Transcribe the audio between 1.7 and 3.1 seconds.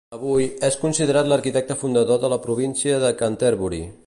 fundador de la província